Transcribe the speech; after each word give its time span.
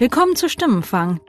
Willkommen 0.00 0.34
zu 0.34 0.48
Stimmenfang, 0.48 1.20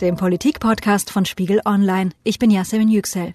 dem 0.00 0.16
Politik-Podcast 0.16 1.12
von 1.12 1.24
Spiegel 1.24 1.60
Online. 1.64 2.10
Ich 2.24 2.40
bin 2.40 2.50
Yasemin 2.50 2.88
Yüksel. 2.88 3.34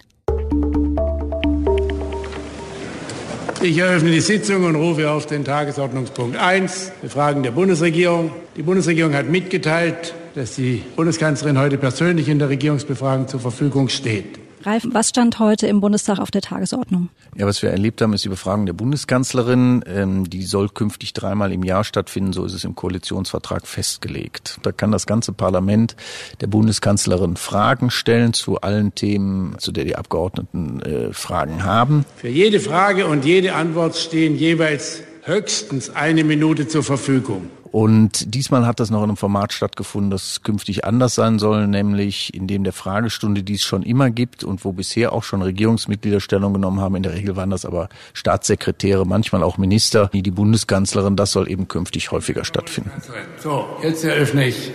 Ich 3.62 3.78
eröffne 3.78 4.12
die 4.12 4.20
Sitzung 4.20 4.65
und 4.65 4.76
rufe 4.76 5.10
auf 5.10 5.28
den 5.28 5.46
Tagesordnungspunkt 5.46 6.36
1, 6.36 6.92
Fragen 7.08 7.42
der 7.42 7.51
Bundesregierung. 7.51 8.33
Die 8.58 8.63
Bundesregierung 8.63 9.13
hat 9.13 9.29
mitgeteilt, 9.29 10.13
dass 10.34 10.56
die 10.56 10.84
Bundeskanzlerin 10.97 11.58
heute 11.58 11.78
persönlich 11.78 12.28
in 12.28 12.40
der 12.40 12.50
Regierungsbefragung 12.50 13.29
zur 13.29 13.40
Verfügung 13.40 13.88
steht. 13.88 14.45
Ralf, 14.66 14.88
was 14.92 15.10
stand 15.10 15.40
heute 15.40 15.68
im 15.68 15.79
Bundestag 15.79 16.20
auf 16.20 16.31
der 16.31 16.41
Tagesordnung? 16.41 17.09
Ja, 17.38 17.45
was 17.45 17.62
wir 17.62 17.70
erlebt 17.70 18.02
haben, 18.02 18.13
ist 18.13 18.26
die 18.26 18.30
Befragung 18.30 18.66
der 18.66 18.73
Bundeskanzlerin. 18.73 19.84
Ähm, 19.88 20.30
die 20.30 20.44
soll 20.44 20.70
künftig 20.70 21.13
dreimal 21.13 21.52
im 21.52 21.63
Jahr 21.63 21.84
stattfinden, 21.84 22.34
so 22.34 22.45
ist 22.45 22.54
es 22.54 22.63
im 22.63 22.76
Koalitionsvertrag 22.76 23.67
festgelegt. 23.67 24.59
Da 24.63 24.72
kann 24.72 24.91
das 24.91 25.05
ganze 25.05 25.34
Parlament 25.34 25.95
der 26.41 26.48
Bundeskanzlerin 26.48 27.36
Fragen 27.36 27.91
stellen 27.91 28.34
zu 28.34 28.62
allen 28.62 28.95
Themen, 28.95 29.55
zu 29.59 29.72
der 29.72 29.84
die 29.84 29.95
Abgeordneten 29.95 30.81
äh, 30.81 31.13
Fragen 31.13 31.63
haben. 31.63 32.05
Für 32.16 32.30
jede 32.30 32.59
Frage 32.59 33.05
und 33.08 33.25
jede 33.25 33.53
Antwort 33.53 33.95
stehen 33.95 34.36
jeweils 34.36 35.02
höchstens 35.23 35.89
eine 35.89 36.23
Minute 36.23 36.67
zur 36.67 36.84
Verfügung. 36.84 37.50
Und 37.75 38.34
diesmal 38.34 38.65
hat 38.65 38.79
das 38.79 38.89
noch 38.89 38.99
in 38.99 39.09
einem 39.09 39.17
Format 39.17 39.52
stattgefunden, 39.52 40.09
das 40.09 40.43
künftig 40.43 40.85
anders 40.85 41.13
sein 41.13 41.39
soll, 41.39 41.67
nämlich 41.67 42.33
in 42.33 42.47
dem 42.47 42.63
der 42.63 42.71
Fragestunde, 42.71 43.43
die 43.43 43.55
es 43.55 43.63
schon 43.63 43.83
immer 43.83 44.11
gibt 44.11 44.45
und 44.45 44.63
wo 44.63 44.71
bisher 44.71 45.11
auch 45.11 45.23
schon 45.23 45.41
Regierungsmitglieder 45.41 46.21
Stellung 46.21 46.53
genommen 46.53 46.80
haben. 46.80 46.95
In 46.95 47.03
der 47.03 47.13
Regel 47.13 47.35
waren 47.35 47.49
das 47.49 47.66
aber 47.66 47.89
Staatssekretäre, 48.13 49.05
manchmal 49.05 49.43
auch 49.43 49.57
Minister, 49.57 50.07
wie 50.13 50.23
die 50.23 50.31
Bundeskanzlerin. 50.31 51.17
Das 51.17 51.33
soll 51.33 51.52
eben 51.52 51.67
künftig 51.67 52.11
häufiger 52.11 52.45
stattfinden. 52.45 52.91
So, 53.39 53.66
jetzt 53.83 54.05
eröffne 54.05 54.47
ich 54.47 54.71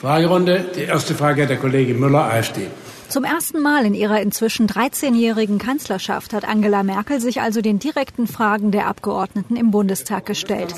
Fragerunde. 0.00 0.70
Die 0.74 0.84
erste 0.84 1.14
Frage 1.14 1.42
hat 1.42 1.50
der 1.50 1.58
Kollege 1.58 1.92
Müller, 1.92 2.24
AfD. 2.24 2.68
Zum 3.10 3.24
ersten 3.24 3.60
Mal 3.60 3.86
in 3.86 3.94
ihrer 3.94 4.20
inzwischen 4.20 4.68
13-jährigen 4.68 5.58
Kanzlerschaft 5.58 6.32
hat 6.32 6.44
Angela 6.44 6.84
Merkel 6.84 7.20
sich 7.20 7.40
also 7.40 7.60
den 7.60 7.80
direkten 7.80 8.28
Fragen 8.28 8.70
der 8.70 8.86
Abgeordneten 8.86 9.56
im 9.56 9.72
Bundestag 9.72 10.26
gestellt. 10.26 10.72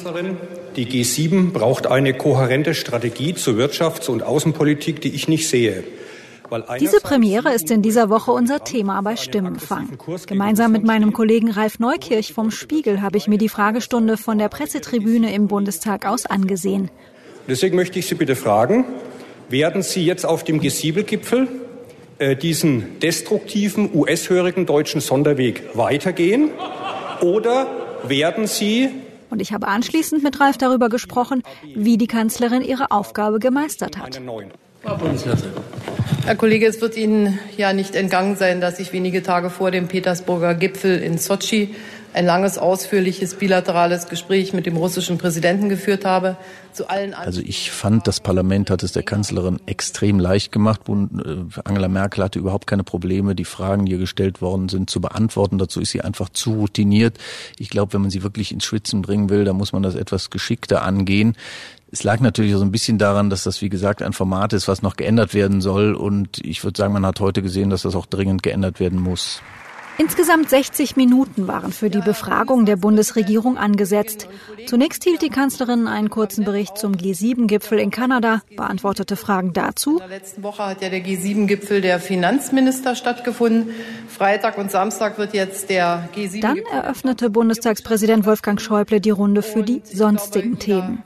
Die 0.77 0.87
G7 0.87 1.53
braucht 1.53 1.87
eine 1.87 2.15
kohärente 2.15 2.73
Strategie 2.73 3.35
zur 3.35 3.57
Wirtschafts- 3.57 4.09
und 4.09 4.23
Außenpolitik, 4.23 5.03
die 5.03 5.11
ich 5.15 5.29
nicht 5.29 5.47
sehe. 5.47 5.85
Diese 6.81 7.01
Premiere 7.01 7.53
ist 7.53 7.71
in 7.71 7.83
dieser 7.83 8.09
Woche 8.09 8.33
unser 8.33 8.65
Thema 8.65 9.03
bei 9.03 9.17
Stimmenfang. 9.17 9.99
Gemeinsam 10.27 10.73
mit 10.73 10.85
meinem 10.85 11.13
Kollegen 11.13 11.51
Ralf 11.51 11.81
Neukirch 11.81 12.33
vom 12.33 12.51
Spiegel 12.51 13.03
habe 13.03 13.19
ich 13.19 13.29
mir 13.29 13.39
die 13.39 13.51
Fragestunde 13.51 14.17
von 14.17 14.39
der 14.39 14.49
Pressetribüne 14.49 15.35
im 15.35 15.49
Bundestag 15.49 16.07
aus 16.07 16.25
angesehen. 16.25 16.91
Deswegen 17.47 17.77
möchte 17.77 17.99
ich 17.99 18.07
Sie 18.07 18.15
bitte 18.15 18.37
fragen, 18.37 18.87
werden 19.51 19.83
Sie 19.83 20.05
jetzt 20.07 20.25
auf 20.25 20.45
dem 20.45 20.61
G7-Gipfel 20.61 21.45
äh, 21.45 21.62
diesen 22.41 22.99
destruktiven, 23.01 23.91
US-hörigen 23.95 24.67
deutschen 24.67 25.01
Sonderweg 25.01 25.63
weitergehen? 25.75 26.51
Oder 27.21 27.67
werden 28.05 28.47
Sie 28.47 28.91
und 29.33 29.41
ich 29.41 29.55
habe 29.55 29.67
anschließend 29.67 30.23
mit 30.23 30.41
Ralf 30.41 30.59
darüber 30.59 30.91
gesprochen, 30.91 31.43
wie 31.75 31.97
die 31.97 32.07
Kanzlerin 32.07 32.61
ihre 32.61 32.91
Aufgabe 32.91 33.39
gemeistert 33.39 33.97
hat. 33.97 34.21
Herr 34.83 34.99
Kollege, 36.39 36.67
es 36.67 36.81
wird 36.81 36.97
Ihnen 36.97 37.39
ja 37.57 37.73
nicht 37.73 37.95
entgangen 37.95 38.37
sein, 38.37 38.61
dass 38.61 38.79
ich 38.79 38.93
wenige 38.93 39.23
Tage 39.23 39.51
vor 39.51 39.71
dem 39.71 39.89
Petersburger 39.89 40.55
Gipfel 40.55 40.99
in 40.99 41.19
Sotschi 41.19 41.75
ein 42.15 42.27
langes, 42.27 42.59
ausführliches 42.59 43.35
bilaterales 43.35 44.09
Gespräch 44.09 44.53
mit 44.53 44.67
dem 44.67 44.77
russischen 44.77 45.19
Präsidenten 45.19 45.69
geführt 45.69 46.05
habe. 46.05 46.37
Zu 46.73 46.89
allen 46.89 47.15
also 47.15 47.41
ich 47.41 47.71
fand, 47.71 48.07
das 48.07 48.21
Parlament 48.21 48.71
hat 48.71 48.83
es 48.83 48.93
der 48.93 49.03
Kanzlerin 49.03 49.61
extrem 49.67 50.19
leicht 50.19 50.53
gemacht. 50.53 50.83
Äh, 50.89 51.61
Angela 51.65 51.89
Merkel 51.89 52.25
hatte 52.25 52.39
überhaupt 52.39 52.67
keine 52.67 52.85
Probleme, 52.85 53.35
die 53.35 53.45
Fragen, 53.45 53.87
die 53.87 53.93
ihr 53.93 53.99
gestellt 53.99 54.43
worden 54.43 54.69
sind, 54.69 54.91
zu 54.91 55.01
beantworten. 55.01 55.59
Dazu 55.59 55.81
ist 55.81 55.91
sie 55.91 56.03
einfach 56.03 56.29
zu 56.29 56.55
routiniert. 56.55 57.19
Ich 57.59 57.71
glaube, 57.71 57.95
wenn 57.95 58.03
man 58.03 58.11
sie 58.11 58.23
wirklich 58.23 58.53
ins 58.53 58.65
Schwitzen 58.65 59.03
bringen 59.03 59.31
will, 59.31 59.45
dann 59.45 59.57
muss 59.57 59.73
man 59.73 59.83
das 59.83 59.95
etwas 59.95 60.31
geschickter 60.31 60.83
angehen. 60.83 61.37
Es 61.93 62.05
lag 62.05 62.21
natürlich 62.21 62.55
so 62.55 62.63
ein 62.63 62.73
bisschen 62.73 62.97
daran, 62.97 63.29
dass 63.29 63.45
das, 63.45 63.61
wie 63.61 63.69
gesagt, 63.69 64.01
ein 64.01 64.15
Format 64.15 64.55
ist, 64.55 64.67
was 64.67 64.81
noch 64.81 64.97
geändert 64.97 65.35
werden 65.35 65.61
soll. 65.61 65.95
Und 65.95 66.39
ich 66.43 66.65
würde 66.65 66.79
sagen, 66.79 66.95
man 66.95 67.05
hat 67.05 67.21
heute 67.21 67.43
gesehen, 67.43 67.69
dass 67.69 67.83
das 67.83 67.95
auch 67.95 68.07
dringend 68.07 68.43
geändert 68.43 68.81
werden 68.81 68.99
muss. 68.99 69.43
Insgesamt 69.99 70.49
60 70.49 70.97
Minuten 70.97 71.47
waren 71.47 71.71
für 71.71 71.91
die 71.91 72.01
Befragung 72.01 72.65
der 72.65 72.77
Bundesregierung 72.77 73.59
angesetzt. 73.59 74.27
Zunächst 74.67 75.05
hielt 75.05 75.21
die 75.21 75.29
Kanzlerin 75.29 75.87
einen 75.87 76.09
kurzen 76.09 76.45
Bericht 76.45 76.79
zum 76.79 76.93
G7-Gipfel 76.95 77.79
in 77.79 77.91
Kanada, 77.91 78.43
beantwortete 78.57 79.17
Fragen 79.17 79.53
dazu. 79.53 79.93
In 79.93 79.99
der 79.99 80.09
letzten 80.09 80.43
Woche 80.43 80.65
hat 80.65 80.83
ja 80.83 80.89
der 80.89 81.05
G7-Gipfel 81.05 81.83
der 81.83 82.01
Finanzminister 82.01 82.97
stattgefunden. 82.97 83.75
Freitag 84.09 84.57
und 84.57 84.71
Samstag 84.71 85.19
wird 85.19 85.35
jetzt 85.35 85.69
der 85.69 86.09
G7. 86.17 86.41
Dann 86.41 86.59
eröffnete 86.59 87.29
Bundestagspräsident 87.29 88.25
Wolfgang 88.25 88.61
Schäuble 88.61 89.01
die 89.01 89.11
Runde 89.11 89.43
für 89.43 89.63
die 89.63 89.83
sonstigen 89.85 90.59
Themen. 90.59 91.03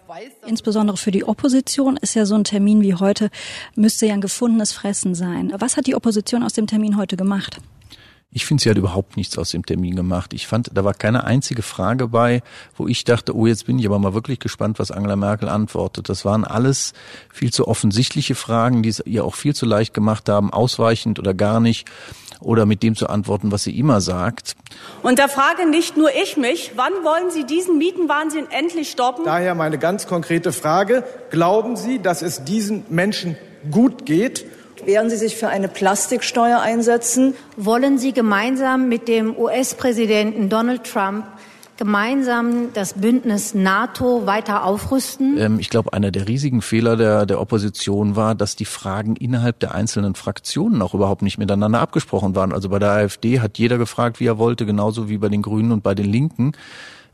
Insbesondere 0.47 0.97
für 0.97 1.11
die 1.11 1.25
Opposition 1.25 1.97
ist 1.97 2.15
ja 2.15 2.25
so 2.25 2.37
ein 2.37 2.45
Termin 2.45 2.83
wie 2.83 2.95
heute, 2.95 3.31
müsste 3.75 4.07
ja 4.07 4.15
ein 4.15 4.21
gefundenes 4.21 4.73
Fressen 4.73 5.15
sein. 5.15 5.53
Was 5.59 5.77
hat 5.77 5.87
die 5.87 5.97
Opposition 5.97 6.45
aus 6.45 6.53
dem 6.53 6.67
Termin 6.69 6.97
heute 6.97 7.17
gemacht? 7.17 7.59
Ich 8.33 8.45
finde, 8.45 8.63
sie 8.63 8.71
hat 8.71 8.77
überhaupt 8.77 9.17
nichts 9.17 9.39
aus 9.39 9.51
dem 9.51 9.65
Termin 9.65 9.97
gemacht. 9.97 10.35
Ich 10.35 10.47
fand, 10.47 10.71
da 10.75 10.85
war 10.85 10.95
keine 10.95 11.25
einzige 11.25 11.63
Frage 11.63 12.09
bei, 12.09 12.43
wo 12.77 12.87
ich 12.87 13.05
dachte, 13.05 13.35
oh, 13.35 13.47
jetzt 13.47 13.67
bin 13.67 13.79
ich 13.79 13.87
aber 13.87 13.99
mal 13.99 14.15
wirklich 14.15 14.41
gespannt, 14.41 14.79
was 14.79 14.91
Angela 14.91 15.17
Merkel 15.17 15.49
antwortet. 15.49 16.09
Das 16.09 16.25
waren 16.25 16.45
alles 16.45 16.93
viel 17.33 17.53
zu 17.53 17.67
offensichtliche 17.67 18.35
Fragen, 18.35 18.83
die 18.83 18.89
es 18.89 19.03
ihr 19.07 19.25
auch 19.25 19.35
viel 19.35 19.55
zu 19.55 19.65
leicht 19.65 19.95
gemacht 19.95 20.29
haben, 20.29 20.53
ausweichend 20.53 21.19
oder 21.19 21.35
gar 21.35 21.61
nicht 21.61 21.89
oder 22.41 22.67
mit 22.67 22.83
dem 22.83 22.95
zu 22.95 23.09
antworten, 23.09 23.53
was 23.53 23.63
sie 23.63 23.79
immer 23.79 24.01
sagt. 24.01 24.57
Und 25.03 25.19
da 25.19 25.29
frage 25.29 25.69
nicht 25.69 25.97
nur 25.97 26.11
ich 26.15 26.37
mich, 26.37 26.73
wann 26.77 26.93
wollen 27.03 27.31
Sie 27.31 27.45
diesen 27.45 27.79
Mietenwahnsinn 27.79 28.47
endlich 28.51 28.91
stoppen? 28.91 29.25
Daher 29.25 29.55
meine 29.55 29.79
ganz 29.79 30.07
konkrete 30.07 30.53
Frage, 30.53 31.05
glauben 31.31 31.77
Sie, 31.77 32.01
dass 32.01 32.23
es 32.23 32.45
diesen 32.45 32.85
Menschen 32.91 33.37
gut 33.71 34.07
geht? 34.07 34.46
Werden 34.87 35.11
Sie 35.11 35.17
sich 35.17 35.35
für 35.35 35.49
eine 35.49 35.67
Plastiksteuer 35.67 36.61
einsetzen? 36.61 37.35
Wollen 37.57 37.99
Sie 37.99 38.13
gemeinsam 38.13 38.89
mit 38.89 39.09
dem 39.09 39.37
US-Präsidenten 39.37 40.49
Donald 40.49 40.85
Trump 40.85 41.27
gemeinsam 41.77 42.73
das 42.73 42.95
Bündnis 42.95 43.53
NATO 43.53 44.27
weiter 44.27 44.63
aufrüsten? 44.65 45.37
Ähm, 45.39 45.59
ich 45.59 45.71
glaube, 45.71 45.93
einer 45.93 46.13
der 46.13 46.29
riesigen 46.29 46.63
Fehler 46.63 46.97
der, 46.97 47.27
der 47.27 47.41
Opposition 47.41 48.15
war, 48.15 48.37
dass 48.37 48.55
die 48.55 48.65
Fragen 48.65 49.17
innerhalb 49.17 49.59
der 49.59 49.75
einzelnen 49.75 50.15
Fraktionen 50.15 50.81
auch 50.83 50.95
überhaupt 50.95 51.23
nicht 51.23 51.37
miteinander 51.37 51.81
abgesprochen 51.81 52.37
waren. 52.37 52.53
Also 52.53 52.69
bei 52.69 52.79
der 52.79 52.93
AfD 52.93 53.41
hat 53.41 53.59
jeder 53.59 53.79
gefragt, 53.79 54.21
wie 54.21 54.27
er 54.27 54.39
wollte, 54.39 54.67
genauso 54.67 55.09
wie 55.09 55.19
bei 55.19 55.29
den 55.29 55.43
Grünen 55.43 55.73
und 55.73 55.83
bei 55.83 55.97
den 55.97 56.07
Linken. 56.07 56.53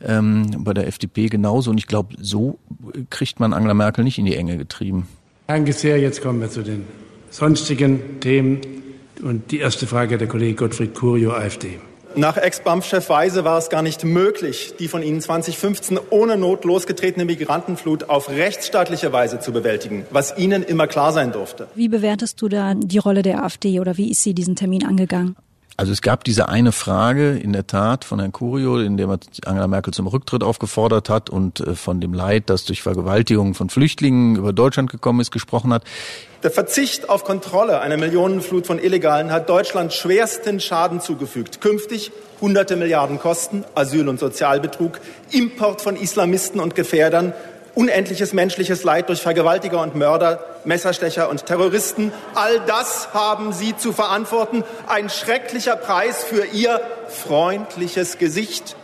Ähm, 0.05 0.57
bei 0.59 0.75
der 0.75 0.89
FDP 0.89 1.29
genauso. 1.29 1.71
Und 1.71 1.79
ich 1.79 1.87
glaube, 1.87 2.17
so 2.21 2.59
kriegt 3.09 3.41
man 3.41 3.55
Angela 3.55 3.73
Merkel 3.73 4.05
nicht 4.05 4.19
in 4.19 4.27
die 4.27 4.37
Enge 4.37 4.59
getrieben. 4.59 5.09
Danke 5.47 5.73
sehr. 5.73 5.99
Jetzt 5.99 6.21
kommen 6.21 6.39
wir 6.39 6.51
zu 6.51 6.63
den 6.63 6.85
sonstigen 7.33 8.21
Themen. 8.21 8.61
Und 9.21 9.51
die 9.51 9.59
erste 9.59 9.87
Frage 9.87 10.19
der 10.19 10.29
Kollege 10.29 10.55
Gottfried 10.55 10.95
Curio, 10.95 11.33
AfD. 11.33 11.81
Nach 12.15 12.37
Ex-BAMF-Chef 12.37 13.09
Weise 13.09 13.45
war 13.45 13.57
es 13.57 13.71
gar 13.71 13.81
nicht 13.81 14.05
möglich, 14.05 14.75
die 14.79 14.87
von 14.87 15.03
Ihnen 15.03 15.23
2015 15.23 15.99
ohne 16.11 16.37
Not 16.37 16.65
losgetretene 16.65 17.25
Migrantenflut 17.25 18.11
auf 18.11 18.29
rechtsstaatliche 18.29 19.13
Weise 19.13 19.41
zu 19.41 19.51
bewältigen, 19.51 20.05
was 20.11 20.37
Ihnen 20.37 20.63
immer 20.63 20.87
klar 20.87 21.13
sein 21.13 21.33
durfte. 21.33 21.69
Wie 21.75 21.89
bewertest 21.89 22.43
du 22.43 22.49
da 22.49 22.75
die 22.75 22.99
Rolle 22.99 23.23
der 23.23 23.43
AfD 23.43 23.81
oder 23.81 23.97
wie 23.97 24.11
ist 24.11 24.23
sie 24.23 24.35
diesen 24.35 24.57
Termin 24.57 24.85
angegangen? 24.85 25.37
Also 25.77 25.93
es 25.93 26.03
gab 26.03 26.25
diese 26.25 26.49
eine 26.49 26.71
Frage 26.71 27.33
in 27.33 27.53
der 27.53 27.67
Tat 27.67 28.05
von 28.05 28.19
Herrn 28.19 28.33
Curio, 28.33 28.79
in 28.79 28.99
der 28.99 29.07
man 29.07 29.21
Angela 29.47 29.67
Merkel 29.67 29.95
zum 29.95 30.07
Rücktritt 30.07 30.43
aufgefordert 30.43 31.09
hat 31.09 31.31
und 31.31 31.61
äh, 31.61 31.75
von 31.75 32.01
dem 32.01 32.13
Leid, 32.13 32.51
das 32.51 32.65
durch 32.67 32.83
Vergewaltigungen 32.83 33.55
von 33.55 33.71
Flüchtlingen 33.71 34.37
über 34.37 34.53
Deutschland 34.53 34.91
gekommen 34.91 35.21
ist, 35.21 35.31
gesprochen 35.31 35.73
hat. 35.73 35.85
Der 36.43 36.51
Verzicht 36.51 37.09
auf 37.09 37.25
Kontrolle 37.25 37.81
einer 37.81 37.97
Millionenflut 37.97 38.67
von 38.67 38.79
Illegalen 38.79 39.31
hat 39.31 39.49
Deutschland 39.49 39.93
schwersten 39.93 40.61
Schaden 40.61 41.01
zugefügt. 41.01 41.61
Künftig 41.61 42.13
hunderte 42.41 42.77
Milliarden 42.77 43.19
Kosten, 43.19 43.65
Asyl- 43.75 44.09
und 44.09 44.19
Sozialbetrug, 44.19 45.01
Import 45.31 45.81
von 45.81 45.97
Islamisten 45.97 46.61
und 46.61 46.75
Gefährdern, 46.75 47.33
unendliches 47.75 48.33
menschliches 48.33 48.85
Leid 48.85 49.09
durch 49.09 49.23
Vergewaltiger 49.23 49.81
und 49.81 49.95
Mörder, 49.95 50.45
Messerstecher 50.65 51.29
und 51.29 51.47
Terroristen. 51.47 52.13
All 52.35 52.61
das 52.61 53.13
haben 53.15 53.53
Sie 53.53 53.77
zu 53.77 53.93
verantworten. 53.93 54.65
Ein 54.87 55.11
schrecklicher 55.11 55.77
Preis 55.77 56.25
für 56.25 56.45
Ihr 56.47 56.81
freundliches 57.09 58.19
Gesicht. 58.19 58.77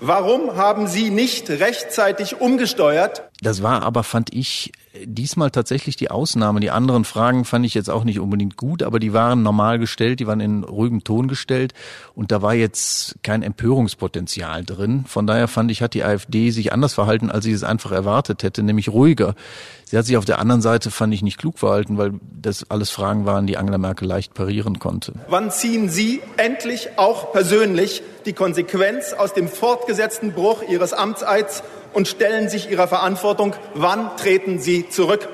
Warum 0.00 0.56
haben 0.56 0.88
Sie 0.88 1.10
nicht 1.10 1.48
rechtzeitig 1.48 2.40
umgesteuert? 2.40 3.31
Das 3.42 3.60
war 3.60 3.82
aber, 3.82 4.04
fand 4.04 4.32
ich, 4.32 4.70
diesmal 5.04 5.50
tatsächlich 5.50 5.96
die 5.96 6.12
Ausnahme. 6.12 6.60
Die 6.60 6.70
anderen 6.70 7.04
Fragen 7.04 7.44
fand 7.44 7.66
ich 7.66 7.74
jetzt 7.74 7.90
auch 7.90 8.04
nicht 8.04 8.20
unbedingt 8.20 8.56
gut, 8.56 8.84
aber 8.84 9.00
die 9.00 9.12
waren 9.12 9.42
normal 9.42 9.80
gestellt, 9.80 10.20
die 10.20 10.28
waren 10.28 10.38
in 10.38 10.62
ruhigem 10.62 11.02
Ton 11.02 11.26
gestellt 11.26 11.74
und 12.14 12.30
da 12.30 12.40
war 12.40 12.54
jetzt 12.54 13.16
kein 13.24 13.42
Empörungspotenzial 13.42 14.64
drin. 14.64 15.04
Von 15.08 15.26
daher 15.26 15.48
fand 15.48 15.72
ich, 15.72 15.82
hat 15.82 15.94
die 15.94 16.04
AfD 16.04 16.50
sich 16.50 16.72
anders 16.72 16.94
verhalten, 16.94 17.32
als 17.32 17.44
ich 17.44 17.52
es 17.52 17.64
einfach 17.64 17.90
erwartet 17.90 18.44
hätte, 18.44 18.62
nämlich 18.62 18.90
ruhiger. 18.90 19.34
Sie 19.84 19.98
hat 19.98 20.06
sich 20.06 20.16
auf 20.16 20.24
der 20.24 20.38
anderen 20.38 20.62
Seite, 20.62 20.92
fand 20.92 21.12
ich, 21.12 21.22
nicht 21.22 21.36
klug 21.36 21.58
verhalten, 21.58 21.98
weil 21.98 22.12
das 22.40 22.70
alles 22.70 22.90
Fragen 22.90 23.26
waren, 23.26 23.48
die 23.48 23.56
Angela 23.56 23.78
Merkel 23.78 24.06
leicht 24.06 24.34
parieren 24.34 24.78
konnte. 24.78 25.14
Wann 25.28 25.50
ziehen 25.50 25.88
Sie 25.88 26.20
endlich 26.36 26.90
auch 26.96 27.32
persönlich 27.32 28.02
die 28.24 28.32
Konsequenz 28.34 29.12
aus 29.12 29.34
dem 29.34 29.48
fortgesetzten 29.48 30.32
Bruch 30.32 30.62
Ihres 30.62 30.92
Amtseids 30.92 31.62
und 31.92 32.08
stellen 32.08 32.48
sich 32.48 32.70
Ihrer 32.70 32.88
Verantwortung. 32.88 33.54
Wann 33.74 34.16
treten 34.16 34.58
Sie 34.58 34.88
zurück? 34.88 35.28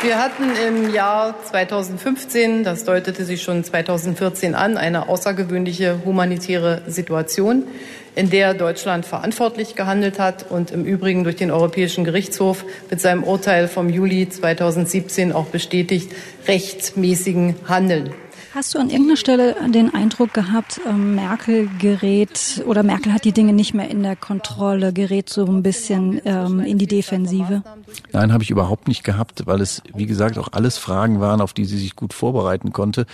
Wir 0.00 0.22
hatten 0.22 0.44
im 0.54 0.94
Jahr 0.94 1.34
2015, 1.42 2.62
das 2.62 2.84
deutete 2.84 3.24
sich 3.24 3.42
schon 3.42 3.64
2014 3.64 4.54
an, 4.54 4.76
eine 4.76 5.08
außergewöhnliche 5.08 6.02
humanitäre 6.04 6.82
Situation, 6.86 7.64
in 8.14 8.30
der 8.30 8.54
Deutschland 8.54 9.06
verantwortlich 9.06 9.74
gehandelt 9.74 10.20
hat 10.20 10.48
und 10.50 10.70
im 10.70 10.84
Übrigen 10.84 11.24
durch 11.24 11.34
den 11.34 11.50
Europäischen 11.50 12.04
Gerichtshof 12.04 12.64
mit 12.90 13.00
seinem 13.00 13.24
Urteil 13.24 13.66
vom 13.66 13.90
Juli 13.90 14.28
2017 14.28 15.32
auch 15.32 15.46
bestätigt 15.46 16.12
rechtmäßigen 16.46 17.56
Handeln. 17.66 18.14
Hast 18.54 18.74
du 18.74 18.78
an 18.78 18.88
irgendeiner 18.88 19.16
Stelle 19.16 19.56
den 19.68 19.94
Eindruck 19.94 20.32
gehabt, 20.32 20.80
ähm, 20.86 21.14
Merkel 21.14 21.68
gerät 21.78 22.62
oder 22.66 22.82
Merkel 22.82 23.12
hat 23.12 23.24
die 23.24 23.32
Dinge 23.32 23.52
nicht 23.52 23.74
mehr 23.74 23.90
in 23.90 24.02
der 24.02 24.16
Kontrolle, 24.16 24.92
gerät 24.92 25.28
so 25.28 25.44
ein 25.44 25.62
bisschen 25.62 26.20
ähm, 26.24 26.60
in 26.60 26.78
die 26.78 26.86
Defensive? 26.86 27.62
Nein, 28.12 28.32
habe 28.32 28.42
ich 28.42 28.50
überhaupt 28.50 28.88
nicht 28.88 29.04
gehabt, 29.04 29.46
weil 29.46 29.60
es, 29.60 29.82
wie 29.94 30.06
gesagt, 30.06 30.38
auch 30.38 30.48
alles 30.52 30.78
Fragen 30.78 31.20
waren, 31.20 31.40
auf 31.40 31.52
die 31.52 31.66
sie 31.66 31.78
sich 31.78 31.94
gut 31.94 32.14
vorbereiten 32.14 32.72
konnte 32.72 33.06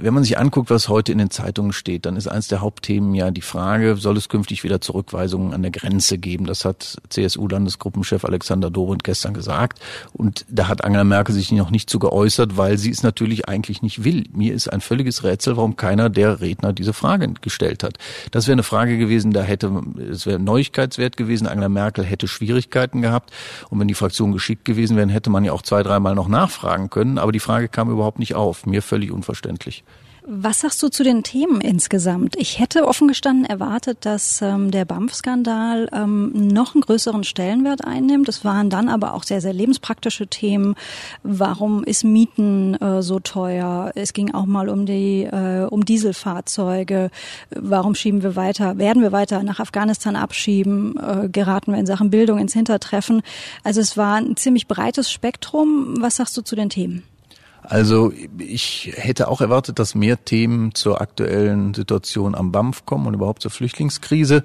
wenn 0.00 0.14
man 0.14 0.24
sich 0.24 0.38
anguckt, 0.38 0.70
was 0.70 0.88
heute 0.88 1.12
in 1.12 1.18
den 1.18 1.30
Zeitungen 1.30 1.72
steht, 1.72 2.06
dann 2.06 2.16
ist 2.16 2.28
eines 2.28 2.48
der 2.48 2.60
Hauptthemen 2.60 3.14
ja 3.14 3.30
die 3.30 3.40
Frage, 3.40 3.96
soll 3.96 4.16
es 4.16 4.28
künftig 4.28 4.62
wieder 4.62 4.80
Zurückweisungen 4.80 5.52
an 5.52 5.62
der 5.62 5.70
Grenze 5.70 6.18
geben? 6.18 6.46
Das 6.46 6.64
hat 6.64 6.98
CSU-Landesgruppenchef 7.08 8.24
Alexander 8.24 8.70
Dobrindt 8.70 9.04
gestern 9.04 9.34
gesagt. 9.34 9.80
Und 10.12 10.44
da 10.48 10.68
hat 10.68 10.84
Angela 10.84 11.04
Merkel 11.04 11.34
sich 11.34 11.50
noch 11.52 11.70
nicht 11.70 11.90
zu 11.90 11.98
geäußert, 11.98 12.56
weil 12.56 12.78
sie 12.78 12.90
es 12.90 13.02
natürlich 13.02 13.48
eigentlich 13.48 13.82
nicht 13.82 14.04
will. 14.04 14.24
Mir 14.32 14.54
ist 14.54 14.68
ein 14.68 14.80
völliges 14.80 15.24
Rätsel, 15.24 15.56
warum 15.56 15.76
keiner 15.76 16.08
der 16.08 16.40
Redner 16.40 16.72
diese 16.72 16.92
Frage 16.92 17.32
gestellt 17.40 17.82
hat. 17.82 17.98
Das 18.30 18.46
wäre 18.46 18.54
eine 18.54 18.62
Frage 18.62 18.98
gewesen, 18.98 19.32
da 19.32 19.42
hätte, 19.42 19.82
es 20.10 20.26
wäre 20.26 20.38
Neuigkeitswert 20.38 21.16
gewesen. 21.16 21.46
Angela 21.46 21.68
Merkel 21.68 22.04
hätte 22.04 22.28
Schwierigkeiten 22.28 23.02
gehabt. 23.02 23.30
Und 23.70 23.80
wenn 23.80 23.88
die 23.88 23.94
Fraktion 23.94 24.32
geschickt 24.32 24.64
gewesen 24.64 24.96
wäre, 24.96 25.08
hätte 25.10 25.30
man 25.30 25.44
ja 25.44 25.52
auch 25.52 25.62
zwei, 25.62 25.82
dreimal 25.82 26.14
noch 26.14 26.28
nachfragen 26.28 26.90
können. 26.90 27.18
Aber 27.18 27.32
die 27.32 27.40
Frage 27.40 27.68
kam 27.68 27.90
überhaupt 27.90 28.18
nicht 28.18 28.34
auf. 28.34 28.66
Mir 28.66 28.82
völlig 28.82 29.10
unverständlich. 29.10 29.79
Was 30.26 30.60
sagst 30.60 30.82
du 30.82 30.88
zu 30.88 31.02
den 31.02 31.22
Themen 31.22 31.62
insgesamt? 31.62 32.36
Ich 32.36 32.58
hätte 32.58 32.86
offen 32.86 33.08
gestanden 33.08 33.46
erwartet, 33.46 33.98
dass 34.02 34.42
ähm, 34.42 34.70
der 34.70 34.84
BAMF-Skandal 34.84 35.88
ähm, 35.92 36.48
noch 36.48 36.74
einen 36.74 36.82
größeren 36.82 37.24
Stellenwert 37.24 37.84
einnimmt. 37.84 38.28
Es 38.28 38.44
waren 38.44 38.68
dann 38.68 38.90
aber 38.90 39.14
auch 39.14 39.22
sehr, 39.22 39.40
sehr 39.40 39.54
lebenspraktische 39.54 40.26
Themen. 40.26 40.74
Warum 41.22 41.84
ist 41.84 42.04
Mieten 42.04 42.74
äh, 42.74 43.02
so 43.02 43.18
teuer? 43.18 43.92
Es 43.94 44.12
ging 44.12 44.34
auch 44.34 44.44
mal 44.44 44.68
um 44.68 44.84
die 44.84 45.22
äh, 45.22 45.66
um 45.68 45.86
Dieselfahrzeuge. 45.86 47.10
Warum 47.50 47.94
schieben 47.94 48.22
wir 48.22 48.36
weiter? 48.36 48.76
Werden 48.76 49.02
wir 49.02 49.12
weiter 49.12 49.42
nach 49.42 49.58
Afghanistan 49.58 50.16
abschieben? 50.16 50.98
Äh, 50.98 51.28
geraten 51.30 51.72
wir 51.72 51.78
in 51.78 51.86
Sachen 51.86 52.10
Bildung 52.10 52.38
ins 52.38 52.52
Hintertreffen? 52.52 53.22
Also 53.64 53.80
es 53.80 53.96
war 53.96 54.16
ein 54.16 54.36
ziemlich 54.36 54.68
breites 54.68 55.10
Spektrum. 55.10 55.94
Was 55.98 56.16
sagst 56.16 56.36
du 56.36 56.42
zu 56.42 56.56
den 56.56 56.68
Themen? 56.68 57.04
Also 57.70 58.12
ich 58.36 58.92
hätte 58.96 59.28
auch 59.28 59.40
erwartet, 59.40 59.78
dass 59.78 59.94
mehr 59.94 60.24
Themen 60.24 60.74
zur 60.74 61.00
aktuellen 61.00 61.72
Situation 61.72 62.34
am 62.34 62.50
BAMF 62.50 62.84
kommen 62.84 63.06
und 63.06 63.14
überhaupt 63.14 63.42
zur 63.42 63.52
Flüchtlingskrise. 63.52 64.42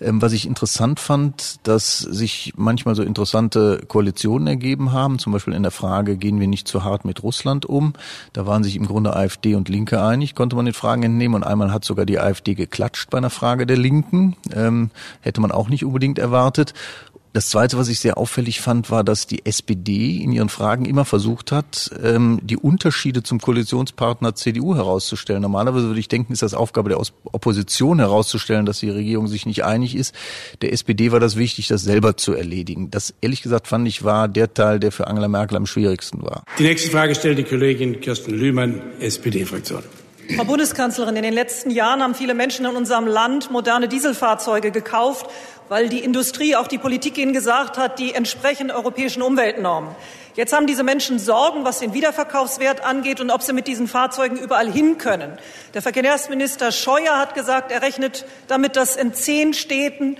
Ähm, 0.00 0.22
was 0.22 0.32
ich 0.32 0.46
interessant 0.46 1.00
fand, 1.00 1.56
dass 1.66 1.98
sich 1.98 2.52
manchmal 2.56 2.94
so 2.94 3.02
interessante 3.02 3.82
Koalitionen 3.88 4.46
ergeben 4.46 4.92
haben, 4.92 5.18
zum 5.18 5.32
Beispiel 5.32 5.54
in 5.54 5.64
der 5.64 5.72
Frage, 5.72 6.16
gehen 6.16 6.38
wir 6.38 6.46
nicht 6.46 6.68
zu 6.68 6.84
hart 6.84 7.04
mit 7.04 7.24
Russland 7.24 7.66
um? 7.66 7.94
Da 8.32 8.46
waren 8.46 8.62
sich 8.62 8.76
im 8.76 8.86
Grunde 8.86 9.16
AfD 9.16 9.56
und 9.56 9.68
Linke 9.68 10.00
einig, 10.00 10.36
konnte 10.36 10.54
man 10.54 10.64
den 10.64 10.72
Fragen 10.72 11.02
entnehmen 11.02 11.34
und 11.34 11.42
einmal 11.42 11.72
hat 11.72 11.84
sogar 11.84 12.06
die 12.06 12.20
AfD 12.20 12.54
geklatscht 12.54 13.10
bei 13.10 13.18
einer 13.18 13.30
Frage 13.30 13.66
der 13.66 13.76
Linken. 13.76 14.36
Ähm, 14.54 14.90
hätte 15.20 15.40
man 15.40 15.50
auch 15.50 15.68
nicht 15.68 15.84
unbedingt 15.84 16.20
erwartet. 16.20 16.74
Das 17.32 17.50
Zweite, 17.50 17.76
was 17.76 17.88
ich 17.88 18.00
sehr 18.00 18.16
auffällig 18.16 18.60
fand, 18.60 18.90
war, 18.90 19.04
dass 19.04 19.26
die 19.26 19.44
SPD 19.44 20.16
in 20.16 20.32
ihren 20.32 20.48
Fragen 20.48 20.86
immer 20.86 21.04
versucht 21.04 21.52
hat, 21.52 21.90
ähm, 22.02 22.40
die 22.42 22.56
Unterschiede 22.56 23.22
zum 23.22 23.40
Koalitionspartner 23.40 24.34
CDU 24.34 24.74
herauszustellen. 24.74 25.42
Normalerweise 25.42 25.86
würde 25.86 26.00
ich 26.00 26.08
denken, 26.08 26.32
ist 26.32 26.42
das 26.42 26.54
Aufgabe 26.54 26.88
der 26.88 26.98
Opposition 26.98 27.98
herauszustellen, 27.98 28.64
dass 28.64 28.80
die 28.80 28.90
Regierung 28.90 29.28
sich 29.28 29.44
nicht 29.44 29.64
einig 29.64 29.94
ist. 29.94 30.14
Der 30.62 30.72
SPD 30.72 31.12
war 31.12 31.20
das 31.20 31.36
wichtig, 31.36 31.68
das 31.68 31.82
selber 31.82 32.16
zu 32.16 32.32
erledigen. 32.32 32.90
Das, 32.90 33.14
ehrlich 33.20 33.42
gesagt, 33.42 33.68
fand 33.68 33.86
ich, 33.86 34.04
war 34.04 34.26
der 34.26 34.54
Teil, 34.54 34.80
der 34.80 34.90
für 34.90 35.06
Angela 35.06 35.28
Merkel 35.28 35.56
am 35.56 35.66
schwierigsten 35.66 36.22
war. 36.22 36.44
Die 36.58 36.62
nächste 36.62 36.90
Frage 36.90 37.14
stellt 37.14 37.38
die 37.38 37.44
Kollegin 37.44 38.00
Kirsten 38.00 38.32
Lühmann, 38.32 38.80
SPD-Fraktion. 39.00 39.82
Frau 40.36 40.44
Bundeskanzlerin, 40.44 41.16
in 41.16 41.22
den 41.22 41.32
letzten 41.32 41.70
Jahren 41.70 42.02
haben 42.02 42.14
viele 42.14 42.34
Menschen 42.34 42.66
in 42.66 42.76
unserem 42.76 43.06
Land 43.06 43.50
moderne 43.50 43.88
Dieselfahrzeuge 43.88 44.70
gekauft 44.70 45.26
weil 45.68 45.88
die 45.88 46.00
Industrie, 46.00 46.56
auch 46.56 46.66
die 46.66 46.78
Politik 46.78 47.18
ihnen 47.18 47.32
gesagt 47.32 47.78
hat, 47.78 47.98
die 47.98 48.14
entsprechen 48.14 48.70
europäischen 48.70 49.22
Umweltnormen. 49.22 49.94
Jetzt 50.34 50.52
haben 50.52 50.68
diese 50.68 50.84
Menschen 50.84 51.18
Sorgen, 51.18 51.64
was 51.64 51.80
den 51.80 51.94
Wiederverkaufswert 51.94 52.84
angeht 52.84 53.20
und 53.20 53.30
ob 53.30 53.42
sie 53.42 53.52
mit 53.52 53.66
diesen 53.66 53.88
Fahrzeugen 53.88 54.36
überall 54.36 54.70
hin 54.70 54.96
können. 54.96 55.36
Der 55.74 55.82
Verkehrsminister 55.82 56.70
Scheuer 56.70 57.18
hat 57.18 57.34
gesagt, 57.34 57.72
er 57.72 57.82
rechnet 57.82 58.24
damit, 58.46 58.76
dass 58.76 58.94
in 58.94 59.12
zehn 59.14 59.52
Städten 59.52 60.16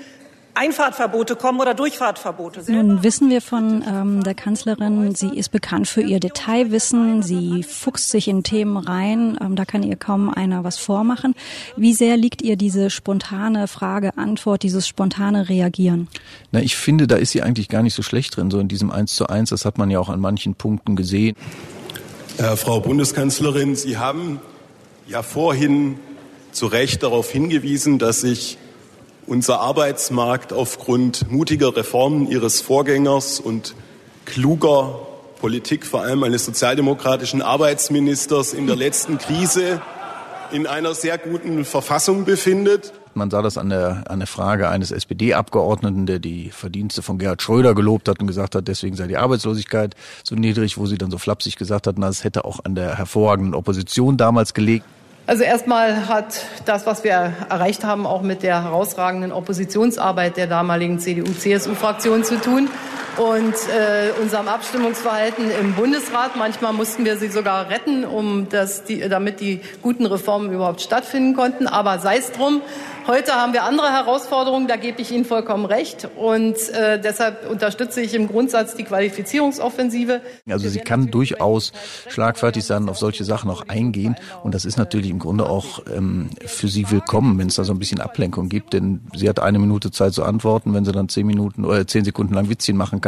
Einfahrtverbote 0.59 1.37
kommen 1.37 1.61
oder 1.61 1.73
Durchfahrtverbote. 1.73 2.65
Nun 2.73 3.05
wissen 3.05 3.31
wir 3.31 3.41
von 3.41 3.85
ähm, 3.89 4.25
der 4.25 4.35
Kanzlerin, 4.35 5.15
sie 5.15 5.29
ist 5.29 5.51
bekannt 5.51 5.87
für 5.87 6.03
ihr 6.03 6.19
Detailwissen, 6.19 7.23
sie 7.23 7.63
fuchst 7.63 8.11
sich 8.11 8.27
in 8.27 8.43
Themen 8.43 8.77
rein, 8.77 9.39
ähm, 9.41 9.55
da 9.55 9.65
kann 9.65 9.85
ihr 9.85 9.95
kaum 9.95 10.29
einer 10.31 10.65
was 10.65 10.77
vormachen. 10.77 11.37
Wie 11.77 11.95
sehr 11.95 12.17
liegt 12.17 12.43
ihr 12.43 12.57
diese 12.57 12.91
spontane 12.91 13.69
Frage-Antwort, 13.69 14.65
dieses 14.65 14.89
spontane 14.89 15.49
Reagieren? 15.49 16.09
Na, 16.51 16.61
ich 16.61 16.77
finde, 16.77 17.07
da 17.07 17.15
ist 17.15 17.31
sie 17.31 17.43
eigentlich 17.43 17.69
gar 17.69 17.85
nicht 17.85 17.95
so 17.95 18.03
schlecht 18.03 18.37
drin, 18.37 18.51
so 18.51 18.59
in 18.59 18.67
diesem 18.67 18.91
Eins 18.91 19.15
zu 19.15 19.29
eins. 19.29 19.51
Das 19.51 19.65
hat 19.65 19.79
man 19.79 19.91
ja 19.91 20.01
auch 20.01 20.09
an 20.09 20.19
manchen 20.19 20.57
Punkten 20.57 20.97
gesehen. 20.97 21.37
Äh, 22.39 22.57
Frau 22.57 22.81
Bundeskanzlerin, 22.81 23.77
Sie 23.77 23.97
haben 23.97 24.41
ja 25.07 25.23
vorhin 25.23 26.01
zu 26.51 26.67
Recht 26.67 27.05
darauf 27.05 27.31
hingewiesen, 27.31 28.01
dass 28.01 28.23
sich 28.23 28.59
unser 29.29 29.61
Arbeitsmarkt 29.61 30.53
aufgrund 30.53 31.31
mutiger 31.31 31.77
Reformen 31.77 32.29
Ihres 32.31 32.61
Vorgängers 32.61 33.41
und 33.41 33.75
kluger 34.25 35.07
Politik, 35.41 35.87
vor 35.87 36.03
allem 36.03 36.23
eines 36.25 36.45
sozialdemokratischen 36.45 37.43
Arbeitsministers 37.43 38.53
in 38.53 38.67
der 38.67 38.77
letzten 38.77 39.19
Krise 39.19 39.81
in 40.51 40.67
einer 40.67 40.95
sehr 40.95 41.19
guten 41.19 41.65
Verfassung 41.65 42.25
befindet. 42.25 42.93
Man 43.15 43.31
sah 43.31 43.43
das 43.43 43.59
an 43.59 43.69
der, 43.69 44.05
an 44.09 44.21
der 44.21 44.27
Frage 44.27 44.69
eines 44.69 44.91
SPD-Abgeordneten, 44.91 46.07
der 46.07 46.21
die 46.21 46.51
Verdienste 46.51 47.03
von 47.03 47.19
Gerhard 47.19 47.43
Schröder 47.43 47.75
gelobt 47.75 48.09
hat 48.09 48.21
und 48.21 48.27
gesagt 48.27 48.55
hat, 48.55 48.67
deswegen 48.67 48.97
sei 48.97 49.09
die 49.09 49.17
Arbeitslosigkeit 49.17 49.95
so 50.25 50.37
niedrig, 50.37 50.79
wo 50.79 50.87
sie 50.87 50.99
dann 50.99 51.11
so 51.11 51.19
flapsig 51.19 51.57
gesagt 51.57 51.87
hat, 51.87 51.97
na, 51.99 52.09
es 52.09 52.25
hätte 52.25 52.45
auch 52.45 52.61
an 52.65 52.75
der 52.75 52.97
hervorragenden 52.97 53.55
Opposition 53.55 54.17
damals 54.17 54.55
gelegt. 54.55 54.87
Also 55.29 55.45
erstmal 55.45 56.09
hat 56.09 56.41
das, 56.65 56.87
was 56.87 57.05
wir 57.05 57.35
erreicht 57.51 57.85
haben, 57.85 58.07
auch 58.07 58.23
mit 58.23 58.43
der 58.43 58.65
herausragenden 58.65 59.31
Oppositionsarbeit 59.31 60.39
der 60.39 60.47
damaligen 60.47 61.01
CDU-CSU-Fraktion 61.01 62.25
zu 62.25 62.41
tun 62.41 62.71
und 63.19 63.55
äh, 63.55 64.13
unserem 64.23 64.49
Abstimmungsverhalten 64.49 65.51
im 65.51 65.75
Bundesrat. 65.75 66.37
Manchmal 66.37 66.73
mussten 66.73 67.05
wir 67.05 67.17
sie 67.17 67.29
sogar 67.29 67.69
retten, 67.69 68.05
um 68.05 68.49
das, 68.49 68.85
die, 68.85 69.01
damit 69.09 69.41
die 69.41 69.61
guten 69.83 70.07
Reformen 70.07 70.53
überhaupt 70.53 70.81
stattfinden 70.81 71.35
konnten. 71.35 71.67
Aber 71.67 71.99
sei 71.99 72.19
es 72.19 72.31
drum. 72.33 72.63
Heute 73.09 73.33
haben 73.33 73.55
wir 73.55 73.63
andere 73.63 73.91
Herausforderungen, 73.91 74.69
da 74.69 74.77
gebe 74.77 75.01
ich 75.01 75.11
Ihnen 75.11 75.25
vollkommen 75.25 75.65
recht. 75.65 76.07
Und 76.19 76.57
äh, 76.75 77.01
deshalb 77.01 77.49
unterstütze 77.51 78.03
ich 78.03 78.13
im 78.13 78.29
Grundsatz 78.29 78.75
die 78.75 78.85
Qualifizierungsoffensive. 78.85 80.21
Also 80.47 80.69
sie 80.69 80.81
kann 80.81 81.11
durchaus 81.11 81.73
schlagfertig 82.09 82.65
sein 82.65 82.87
auf 82.87 82.99
solche 82.99 83.25
Sachen 83.25 83.51
auch 83.51 83.67
eingehen. 83.67 84.15
Und 84.43 84.55
das 84.55 84.67
ist 84.67 84.77
natürlich 84.77 85.11
im 85.11 85.21
Grunde 85.21 85.49
auch 85.49 85.81
ähm, 85.91 86.29
für 86.45 86.69
sie 86.69 86.91
willkommen, 86.91 87.39
wenn 87.39 87.47
es 87.47 87.55
da 87.55 87.65
so 87.65 87.73
ein 87.73 87.79
bisschen 87.79 88.03
Ablenkung 88.03 88.51
gibt. 88.51 88.75
Denn 88.75 89.01
sie 89.15 89.27
hat 89.27 89.41
eine 89.41 89.59
Minute 89.59 89.91
Zeit 89.91 90.13
zu 90.13 90.23
antworten. 90.23 90.75
Wenn 90.75 90.85
sie 90.85 90.93
dann 90.93 91.09
zehn 91.09 91.27
Minuten 91.27 91.65
oder 91.65 91.87
zehn 91.87 92.05
Sekunden 92.05 92.35
lang 92.35 92.51
Witzchen 92.51 92.77
machen 92.77 93.01
kann, 93.01 93.08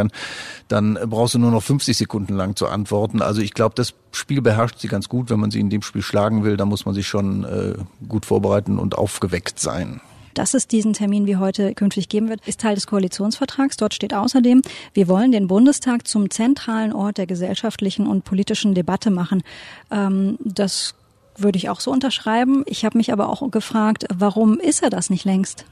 dann 0.68 0.98
brauchst 1.06 1.34
du 1.34 1.38
nur 1.38 1.50
noch 1.50 1.62
50 1.62 1.96
Sekunden 1.96 2.34
lang 2.34 2.56
zu 2.56 2.68
antworten. 2.68 3.22
Also 3.22 3.42
ich 3.42 3.54
glaube, 3.54 3.74
das 3.74 3.94
Spiel 4.12 4.40
beherrscht 4.40 4.78
sie 4.78 4.88
ganz 4.88 5.08
gut. 5.08 5.30
Wenn 5.30 5.40
man 5.40 5.50
sie 5.50 5.60
in 5.60 5.70
dem 5.70 5.82
Spiel 5.82 6.02
schlagen 6.02 6.44
will, 6.44 6.56
dann 6.56 6.68
muss 6.68 6.86
man 6.86 6.94
sich 6.94 7.06
schon 7.06 7.44
äh, 7.44 7.74
gut 8.08 8.26
vorbereiten 8.26 8.78
und 8.78 8.96
aufgeweckt 8.96 9.60
sein. 9.60 10.00
dass 10.34 10.54
es 10.54 10.68
diesen 10.68 10.92
Termin 10.92 11.26
wie 11.26 11.36
heute 11.36 11.74
künftig 11.74 12.08
geben 12.08 12.28
wird, 12.28 12.46
ist 12.46 12.60
Teil 12.60 12.74
des 12.74 12.86
Koalitionsvertrags. 12.86 13.76
Dort 13.76 13.94
steht 13.94 14.14
außerdem, 14.14 14.62
wir 14.94 15.08
wollen 15.08 15.32
den 15.32 15.48
Bundestag 15.48 16.06
zum 16.06 16.30
zentralen 16.30 16.92
Ort 16.92 17.18
der 17.18 17.26
gesellschaftlichen 17.26 18.06
und 18.06 18.24
politischen 18.24 18.74
Debatte 18.74 19.10
machen. 19.10 19.42
Ähm, 19.90 20.38
das 20.42 20.94
würde 21.36 21.58
ich 21.58 21.68
auch 21.68 21.80
so 21.80 21.90
unterschreiben. 21.90 22.62
Ich 22.66 22.84
habe 22.84 22.98
mich 22.98 23.12
aber 23.12 23.28
auch 23.28 23.50
gefragt, 23.50 24.06
warum 24.12 24.58
ist 24.58 24.82
er 24.82 24.90
das 24.90 25.10
nicht 25.10 25.24
längst? 25.24 25.64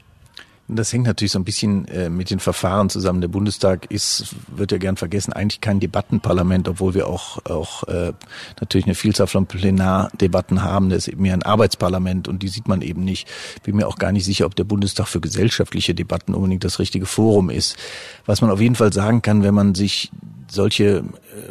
Das 0.71 0.93
hängt 0.93 1.07
natürlich 1.07 1.31
so 1.31 1.39
ein 1.39 1.43
bisschen 1.43 1.87
äh, 1.87 2.09
mit 2.09 2.29
den 2.29 2.39
Verfahren 2.39 2.89
zusammen. 2.89 3.21
Der 3.21 3.27
Bundestag 3.27 3.89
ist, 3.91 4.35
wird 4.47 4.71
ja 4.71 4.77
gern 4.77 4.97
vergessen, 4.97 5.33
eigentlich 5.33 5.61
kein 5.61 5.79
Debattenparlament, 5.79 6.67
obwohl 6.67 6.93
wir 6.93 7.07
auch, 7.07 7.43
auch 7.45 7.83
äh, 7.87 8.13
natürlich 8.61 8.85
eine 8.85 8.93
Vielzahl 8.93 9.27
von 9.27 9.47
Plenardebatten 9.47 10.61
haben. 10.63 10.89
Das 10.89 11.07
ist 11.07 11.13
eben 11.13 11.25
ja 11.25 11.33
ein 11.33 11.43
Arbeitsparlament 11.43 12.27
und 12.27 12.43
die 12.43 12.47
sieht 12.47 12.67
man 12.67 12.83
eben 12.83 13.03
nicht. 13.03 13.27
Bin 13.63 13.75
mir 13.75 13.87
auch 13.87 13.97
gar 13.97 14.11
nicht 14.11 14.25
sicher, 14.25 14.45
ob 14.45 14.55
der 14.55 14.63
Bundestag 14.63 15.07
für 15.07 15.19
gesellschaftliche 15.19 15.95
Debatten 15.95 16.35
unbedingt 16.35 16.63
das 16.63 16.77
richtige 16.77 17.07
Forum 17.07 17.49
ist. 17.49 17.75
Was 18.27 18.41
man 18.41 18.51
auf 18.51 18.61
jeden 18.61 18.75
Fall 18.75 18.93
sagen 18.93 19.23
kann, 19.23 19.41
wenn 19.41 19.55
man 19.55 19.73
sich 19.73 20.11
solche 20.51 20.83
äh, 20.83 21.03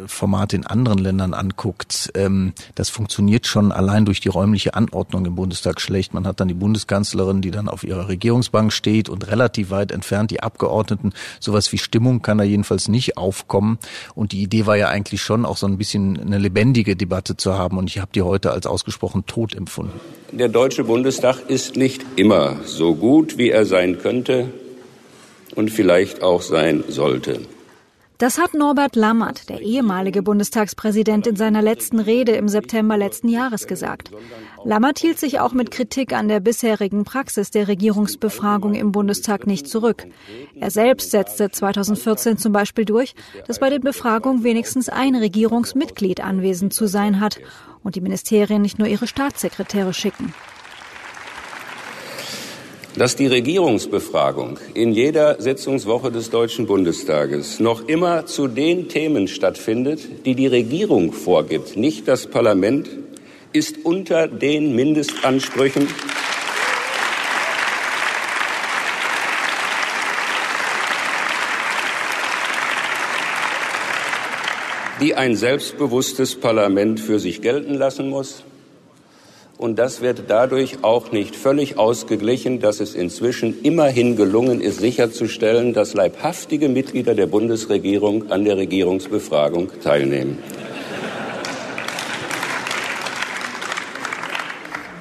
Formate 0.07 0.55
in 0.55 0.65
anderen 0.65 0.99
Ländern 0.99 1.33
anguckt, 1.33 2.11
ähm, 2.15 2.53
das 2.75 2.89
funktioniert 2.89 3.47
schon 3.47 3.71
allein 3.71 4.05
durch 4.05 4.19
die 4.19 4.29
räumliche 4.29 4.73
Anordnung 4.73 5.25
im 5.25 5.35
Bundestag 5.35 5.81
schlecht. 5.81 6.13
Man 6.13 6.27
hat 6.27 6.39
dann 6.39 6.47
die 6.47 6.53
Bundeskanzlerin, 6.53 7.41
die 7.41 7.51
dann 7.51 7.69
auf 7.69 7.83
ihrer 7.83 8.07
Regierungsbank 8.07 8.73
steht 8.73 9.08
und 9.09 9.27
relativ 9.27 9.71
weit 9.71 9.91
entfernt 9.91 10.31
die 10.31 10.41
Abgeordneten. 10.41 11.13
Sowas 11.39 11.71
wie 11.71 11.77
Stimmung 11.77 12.21
kann 12.21 12.37
da 12.37 12.43
jedenfalls 12.43 12.87
nicht 12.87 13.17
aufkommen. 13.17 13.79
Und 14.15 14.31
die 14.31 14.41
Idee 14.41 14.65
war 14.65 14.77
ja 14.77 14.89
eigentlich 14.89 15.21
schon 15.21 15.45
auch 15.45 15.57
so 15.57 15.67
ein 15.67 15.77
bisschen 15.77 16.19
eine 16.19 16.37
lebendige 16.37 16.95
Debatte 16.95 17.37
zu 17.37 17.57
haben. 17.57 17.77
Und 17.77 17.89
ich 17.89 17.99
habe 17.99 18.11
die 18.13 18.21
heute 18.21 18.51
als 18.51 18.65
ausgesprochen 18.65 19.25
tot 19.25 19.55
empfunden. 19.55 19.99
Der 20.31 20.47
Deutsche 20.47 20.83
Bundestag 20.83 21.49
ist 21.49 21.75
nicht 21.75 22.05
immer 22.15 22.57
so 22.65 22.95
gut, 22.95 23.37
wie 23.37 23.49
er 23.49 23.65
sein 23.65 23.99
könnte 23.99 24.49
und 25.55 25.71
vielleicht 25.71 26.21
auch 26.21 26.41
sein 26.41 26.83
sollte. 26.87 27.41
Das 28.19 28.37
hat 28.37 28.53
Norbert 28.53 28.97
Lammert, 28.97 29.47
der 29.47 29.61
ehemalige 29.61 30.21
Bundestagspräsident, 30.21 31.25
in 31.25 31.37
seiner 31.37 31.61
letzten 31.61 31.99
Rede 31.99 32.33
im 32.33 32.49
September 32.49 32.97
letzten 32.97 33.29
Jahres 33.29 33.65
gesagt. 33.65 34.11
Lammert 34.65 34.99
hielt 34.99 35.19
sich 35.19 35.39
auch 35.39 35.53
mit 35.53 35.71
Kritik 35.71 36.13
an 36.13 36.27
der 36.27 36.39
bisherigen 36.39 37.05
Praxis 37.05 37.51
der 37.51 37.67
Regierungsbefragung 37.67 38.73
im 38.73 38.91
Bundestag 38.91 39.47
nicht 39.47 39.67
zurück. 39.67 40.05
Er 40.59 40.69
selbst 40.69 41.11
setzte 41.11 41.49
2014 41.49 42.37
zum 42.37 42.51
Beispiel 42.51 42.85
durch, 42.85 43.15
dass 43.47 43.59
bei 43.59 43.69
den 43.69 43.81
Befragungen 43.81 44.43
wenigstens 44.43 44.89
ein 44.89 45.15
Regierungsmitglied 45.15 46.21
anwesend 46.21 46.73
zu 46.73 46.87
sein 46.87 47.19
hat 47.19 47.39
und 47.83 47.95
die 47.95 48.01
Ministerien 48.01 48.61
nicht 48.61 48.79
nur 48.79 48.87
ihre 48.87 49.07
Staatssekretäre 49.07 49.93
schicken 49.93 50.33
dass 52.97 53.15
die 53.15 53.27
Regierungsbefragung 53.27 54.57
in 54.73 54.91
jeder 54.91 55.41
Sitzungswoche 55.41 56.11
des 56.11 56.31
Deutschen 56.31 56.67
Bundestages 56.67 57.61
noch 57.61 57.87
immer 57.87 58.25
zu 58.25 58.49
den 58.49 58.89
Themen 58.89 59.29
stattfindet, 59.29 60.25
die 60.25 60.35
die 60.35 60.47
Regierung 60.47 61.13
vorgibt, 61.13 61.77
nicht 61.77 62.09
das 62.09 62.27
Parlament, 62.27 62.89
ist 63.53 63.85
unter 63.85 64.27
den 64.27 64.75
Mindestansprüchen 64.75 65.87
die 74.99 75.15
ein 75.15 75.35
selbstbewusstes 75.35 76.35
Parlament 76.35 76.99
für 76.99 77.19
sich 77.19 77.41
gelten 77.41 77.73
lassen 77.73 78.09
muss. 78.09 78.43
Und 79.57 79.77
das 79.77 80.01
wird 80.01 80.23
dadurch 80.27 80.83
auch 80.83 81.11
nicht 81.11 81.35
völlig 81.35 81.77
ausgeglichen, 81.77 82.61
dass 82.61 82.79
es 82.79 82.95
inzwischen 82.95 83.61
immerhin 83.61 84.15
gelungen 84.15 84.61
ist, 84.61 84.79
sicherzustellen, 84.79 85.73
dass 85.73 85.93
leibhaftige 85.93 86.69
Mitglieder 86.69 87.13
der 87.13 87.27
Bundesregierung 87.27 88.31
an 88.31 88.45
der 88.45 88.57
Regierungsbefragung 88.57 89.69
teilnehmen. 89.81 90.37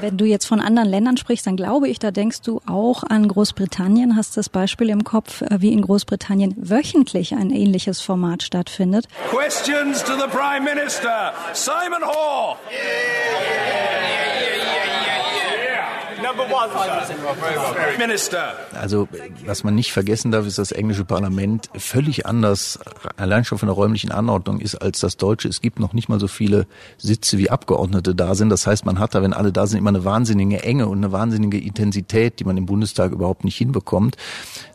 Wenn 0.00 0.16
du 0.16 0.24
jetzt 0.24 0.46
von 0.46 0.60
anderen 0.60 0.88
Ländern 0.88 1.16
sprichst, 1.16 1.46
dann 1.46 1.56
glaube 1.56 1.88
ich, 1.88 1.98
da 1.98 2.12
denkst 2.12 2.42
du 2.42 2.60
auch 2.66 3.02
an 3.02 3.26
Großbritannien, 3.26 4.14
hast 4.14 4.36
das 4.36 4.48
Beispiel 4.48 4.90
im 4.90 5.02
Kopf, 5.02 5.42
äh, 5.42 5.60
wie 5.60 5.72
in 5.72 5.82
Großbritannien 5.82 6.54
wöchentlich 6.56 7.34
ein 7.34 7.50
ähnliches 7.50 8.00
Format 8.00 8.44
stattfindet. 8.44 9.06
Questions 9.30 10.04
to 10.04 10.12
the 10.14 10.28
Prime 10.30 10.64
Minister, 10.64 11.32
Simon 11.52 12.04
Hoare. 12.04 12.56
Also, 18.74 19.08
was 19.44 19.64
man 19.64 19.74
nicht 19.74 19.92
vergessen 19.92 20.30
darf, 20.30 20.46
ist, 20.46 20.58
dass 20.58 20.68
das 20.68 20.78
englische 20.78 21.04
Parlament 21.04 21.70
völlig 21.76 22.26
anders, 22.26 22.78
allein 23.16 23.44
schon 23.44 23.58
von 23.58 23.68
der 23.68 23.74
räumlichen 23.74 24.10
Anordnung 24.10 24.60
ist, 24.60 24.76
als 24.76 25.00
das 25.00 25.16
deutsche. 25.16 25.48
Es 25.48 25.60
gibt 25.60 25.80
noch 25.80 25.92
nicht 25.92 26.08
mal 26.08 26.20
so 26.20 26.28
viele 26.28 26.66
Sitze 26.96 27.38
wie 27.38 27.50
Abgeordnete 27.50 28.14
da 28.14 28.34
sind. 28.34 28.50
Das 28.50 28.66
heißt, 28.66 28.84
man 28.84 28.98
hat 28.98 29.14
da, 29.14 29.22
wenn 29.22 29.32
alle 29.32 29.52
da 29.52 29.66
sind, 29.66 29.78
immer 29.78 29.90
eine 29.90 30.04
wahnsinnige 30.04 30.62
Enge 30.62 30.88
und 30.88 30.98
eine 30.98 31.12
wahnsinnige 31.12 31.58
Intensität, 31.58 32.40
die 32.40 32.44
man 32.44 32.56
im 32.56 32.66
Bundestag 32.66 33.12
überhaupt 33.12 33.44
nicht 33.44 33.56
hinbekommt. 33.56 34.16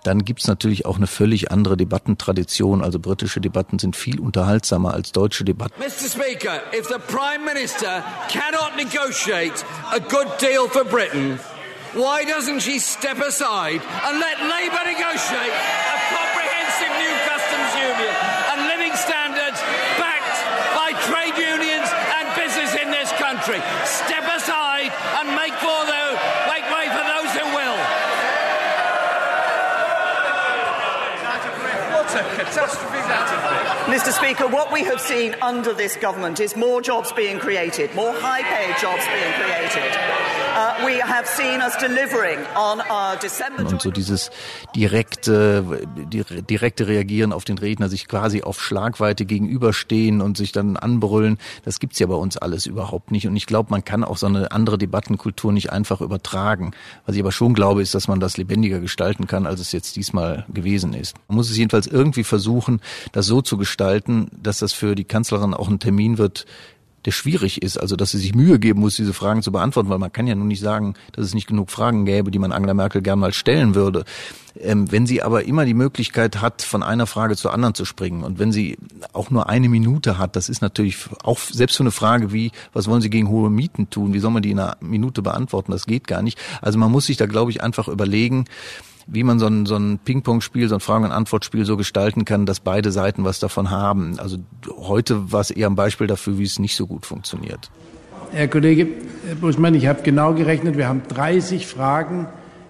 Dann 0.04 0.26
gibt's 0.26 0.48
natürlich 0.48 0.86
auch 0.86 0.98
eine 0.98 1.08
völlig 1.08 1.52
andere 1.52 1.78
Debattentradition. 1.78 2.84
Also 2.84 3.00
britische 3.00 3.40
Debatten 3.40 3.80
sind 3.80 3.96
viel 3.96 4.20
unterhaltsamer 4.20 4.94
als 4.94 5.12
deutsche 5.12 5.44
Debatten. 5.44 5.74
Mr. 5.80 6.10
Speaker, 6.10 6.62
if 6.78 6.88
the 6.88 7.00
Prime 7.08 7.46
Minister 7.46 8.04
cannot 8.30 8.76
negotiate 8.76 9.64
a 9.92 10.00
good 10.00 10.28
deal 10.40 10.68
for 10.68 10.84
Britain, 10.84 11.40
Why 11.94 12.26
doesn't 12.26 12.62
she 12.62 12.80
step 12.80 13.20
aside 13.22 13.78
and 13.78 14.18
let 14.18 14.42
Labour 14.42 14.82
negotiate 14.82 15.54
a 15.54 15.98
comprehensive 16.10 16.90
new 16.90 17.14
customs 17.30 17.70
union 17.78 18.14
and 18.50 18.66
living 18.66 18.98
standards 18.98 19.62
backed 20.02 20.38
by 20.74 20.98
trade 21.06 21.38
unions 21.38 21.86
and 22.18 22.26
business 22.34 22.74
in 22.82 22.90
this 22.90 23.14
country? 23.22 23.62
Step 23.86 24.26
aside 24.26 24.90
and 25.22 25.38
make 25.38 25.54
for 25.62 25.86
make 26.50 26.66
way 26.74 26.90
for 26.90 27.06
those 27.06 27.30
who 27.38 27.46
will. 27.54 27.78
What 31.94 32.10
a 32.10 32.24
catastrophe 32.42 33.06
that 33.06 33.30
been. 33.38 33.53
Mr. 33.88 34.14
Speaker, 34.14 34.50
what 34.50 34.72
we 34.72 34.82
have 34.86 35.00
seen 35.00 35.36
under 35.42 35.74
this 35.76 36.00
government 36.00 36.40
is 36.40 36.56
more 36.56 36.82
jobs 36.82 37.12
being 37.14 37.38
created, 37.38 37.94
more 37.96 38.14
high 38.14 38.42
paid 38.42 38.76
jobs 38.82 39.06
being 39.08 39.34
created. 39.34 39.92
Uh, 40.56 40.74
Und 43.58 43.82
so 43.82 43.92
dieses 43.92 44.30
direkte, 44.76 45.64
direkte 46.50 46.88
Reagieren 46.88 47.34
auf 47.34 47.44
den 47.44 47.58
Redner, 47.58 47.90
sich 47.90 48.08
quasi 48.08 48.44
auf 48.44 48.62
Schlagweite 48.62 49.26
gegenüberstehen 49.26 50.22
und 50.22 50.38
sich 50.38 50.52
dann 50.52 50.78
anbrüllen, 50.78 51.40
das 51.66 51.80
gibt's 51.80 52.00
ja 52.00 52.08
bei 52.08 52.16
uns 52.16 52.38
alles 52.38 52.68
überhaupt 52.68 53.12
nicht. 53.12 53.28
Und 53.28 53.36
ich 53.36 53.48
glaube, 53.48 53.72
man 53.72 53.84
kann 53.84 54.04
auch 54.04 54.18
so 54.18 54.28
eine 54.28 54.52
andere 54.52 54.78
Debattenkultur 54.78 55.52
nicht 55.52 55.72
einfach 55.72 56.02
übertragen. 56.02 56.72
Was 57.06 57.16
ich 57.16 57.22
aber 57.22 57.32
schon 57.32 57.54
glaube, 57.54 57.82
ist, 57.82 57.96
dass 57.96 58.08
man 58.08 58.20
das 58.20 58.38
lebendiger 58.38 58.80
gestalten 58.80 59.26
kann, 59.28 59.48
als 59.48 59.60
es 59.60 59.72
jetzt 59.72 59.96
diesmal 59.96 60.46
gewesen 60.54 60.94
ist. 60.94 61.16
Man 61.28 61.38
muss 61.38 61.50
es 61.50 61.58
jedenfalls 61.58 61.88
irgendwie 61.88 62.24
versuchen, 62.24 62.80
das 63.12 63.26
so 63.26 63.42
zu 63.42 63.58
gestalten, 63.58 63.73
dass 63.78 64.60
das 64.60 64.74
für 64.74 64.96
die 64.96 65.04
Kanzlerin 65.04 65.54
auch 65.54 65.70
ein 65.70 65.80
Termin 65.80 66.18
wird, 66.18 66.46
der 67.06 67.12
schwierig 67.12 67.62
ist, 67.62 67.78
also 67.78 67.96
dass 67.96 68.12
sie 68.12 68.18
sich 68.18 68.34
Mühe 68.34 68.60
geben 68.60 68.80
muss, 68.80 68.96
diese 68.96 69.14
Fragen 69.14 69.42
zu 69.42 69.52
beantworten, 69.52 69.90
weil 69.90 70.00
man 70.00 70.12
kann 70.12 70.28
ja 70.28 70.36
nun 70.36 70.48
nicht 70.48 70.62
sagen, 70.62 70.94
dass 71.12 71.26
es 71.26 71.34
nicht 71.34 71.48
genug 71.48 71.70
Fragen 71.70 72.06
gäbe, 72.06 72.32
die 72.32 72.40
man 72.40 72.52
Angela 72.52 72.74
Merkel 72.74 73.02
gern 73.02 73.20
mal 73.20 73.34
stellen 73.34 73.76
würde. 73.76 74.06
Ähm, 74.60 74.92
wenn 74.92 75.08
sie 75.08 75.22
aber 75.22 75.46
immer 75.46 75.66
die 75.66 75.74
Möglichkeit 75.74 76.40
hat, 76.40 76.62
von 76.62 76.84
einer 76.84 77.08
Frage 77.08 77.36
zur 77.36 77.54
anderen 77.54 77.74
zu 77.74 77.86
springen 77.86 78.24
und 78.24 78.40
wenn 78.40 78.52
sie 78.52 78.78
auch 79.12 79.32
nur 79.32 79.50
eine 79.50 79.68
Minute 79.68 80.18
hat, 80.18 80.36
das 80.36 80.48
ist 80.48 80.62
natürlich 80.62 80.98
auch 81.24 81.40
selbst 81.40 81.76
für 81.76 81.84
eine 81.84 81.92
Frage 81.92 82.32
wie, 82.32 82.52
was 82.72 82.88
wollen 82.88 83.02
Sie 83.02 83.10
gegen 83.10 83.30
hohe 83.30 83.50
Mieten 83.50 83.90
tun, 83.90 84.14
wie 84.14 84.20
soll 84.20 84.32
man 84.32 84.44
die 84.44 84.52
in 84.52 84.60
einer 84.60 84.78
Minute 84.80 85.22
beantworten, 85.22 85.72
das 85.72 85.88
geht 85.88 86.08
gar 86.08 86.22
nicht. 86.22 86.38
Also 86.62 86.78
man 86.78 86.92
muss 86.92 87.08
sich 87.08 87.18
da, 87.18 87.26
glaube 87.26 87.52
ich, 87.52 87.64
einfach 87.64 87.88
überlegen, 87.88 88.46
wie 89.08 89.24
man 89.24 89.40
so 89.40 89.48
ein, 89.48 89.66
so 89.66 89.76
ein 89.76 90.00
Ping-Pong-Spiel, 90.00 90.68
so 90.70 90.76
ein 90.76 90.82
Fragen- 90.82 91.06
und 91.06 91.12
Antwortspiel 91.12 91.66
so 91.66 91.78
gestalten 91.78 92.26
kann, 92.26 92.46
dass 92.46 92.60
beide 92.60 92.92
Seiten 92.92 93.24
was 93.24 93.40
davon 93.40 93.70
haben. 93.72 94.20
Also 94.20 94.38
heute 94.78 95.32
war 95.32 95.42
es 95.42 95.52
eher 95.52 95.68
ein 95.70 95.76
Beispiel 95.76 96.08
dafür, 96.08 96.38
wie 96.38 96.44
es 96.44 96.60
nicht 96.60 96.76
so 96.76 96.88
gut 96.88 97.06
funktioniert. 97.06 97.70
Herr 98.32 98.48
Kollege 98.48 98.88
Busmann, 99.40 99.76
ich 99.76 99.88
habe 99.88 100.02
genau 100.02 100.34
gerechnet, 100.34 100.78
wir 100.78 100.88
haben 100.88 101.04
30 101.08 101.68
Fragen 101.68 102.28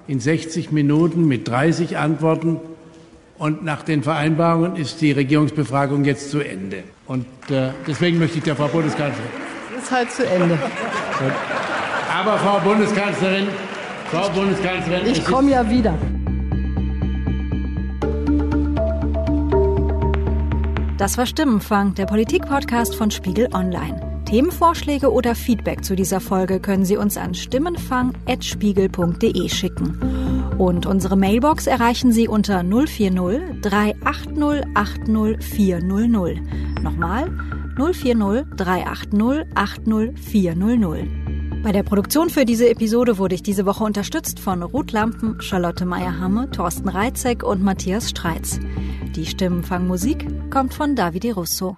in 0.07 0.19
60 0.19 0.71
Minuten 0.71 1.27
mit 1.27 1.47
30 1.47 1.97
Antworten. 1.97 2.59
Und 3.37 3.63
nach 3.63 3.83
den 3.83 4.03
Vereinbarungen 4.03 4.75
ist 4.75 5.01
die 5.01 5.11
Regierungsbefragung 5.11 6.05
jetzt 6.05 6.31
zu 6.31 6.39
Ende. 6.39 6.83
Und 7.07 7.25
äh, 7.49 7.69
deswegen 7.87 8.19
möchte 8.19 8.37
ich 8.37 8.43
der 8.43 8.55
Frau 8.55 8.67
Bundeskanzlerin. 8.67 9.31
Ist 9.77 9.91
halt 9.91 10.11
zu 10.11 10.25
Ende. 10.25 10.57
Aber 12.13 12.37
Frau 12.37 12.59
Bundeskanzlerin, 12.59 13.47
Frau 14.11 14.29
Bundeskanzlerin, 14.29 15.07
ich 15.07 15.25
komme 15.25 15.51
ja 15.51 15.69
wieder. 15.69 15.97
Das 20.97 21.17
war 21.17 21.25
Stimmenfang, 21.25 21.95
der 21.95 22.05
Politik-Podcast 22.05 22.93
von 22.95 23.09
Spiegel 23.09 23.49
Online. 23.53 24.21
Themenvorschläge 24.25 25.11
oder 25.11 25.33
Feedback 25.33 25.83
zu 25.83 25.95
dieser 25.95 26.19
Folge 26.19 26.59
können 26.59 26.85
Sie 26.85 26.97
uns 26.97 27.17
an 27.17 27.33
stimmenfang.spiegel.de 27.33 29.49
schicken. 29.49 30.53
Und 30.59 30.85
unsere 30.85 31.17
Mailbox 31.17 31.65
erreichen 31.65 32.11
Sie 32.11 32.27
unter 32.27 32.63
040 32.63 33.61
380 33.61 34.67
80 34.75 35.43
400. 35.43 36.37
Nochmal 36.83 37.31
040 37.75 38.45
380 38.55 39.47
80 39.55 40.19
400. 40.19 41.22
Bei 41.63 41.71
der 41.71 41.83
Produktion 41.83 42.29
für 42.29 42.43
diese 42.43 42.69
Episode 42.69 43.17
wurde 43.17 43.35
ich 43.35 43.41
diese 43.41 43.65
Woche 43.65 43.85
unterstützt 43.85 44.37
von 44.41 44.63
Ruth 44.63 44.91
Lampen, 44.91 45.39
Charlotte 45.39 45.85
Meyer-Hamme, 45.85 46.51
Thorsten 46.51 46.89
Reitzek 46.89 47.41
und 47.41 47.63
Matthias 47.63 48.09
Streitz. 48.09 48.59
Die 49.15 49.25
Stimmenfangmusik 49.25 50.51
kommt 50.51 50.73
von 50.73 50.97
Davide 50.97 51.33
Russo. 51.33 51.77